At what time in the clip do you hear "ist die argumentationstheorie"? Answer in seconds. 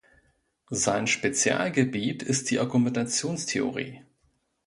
2.23-4.01